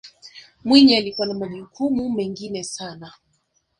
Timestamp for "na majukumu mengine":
1.27-2.63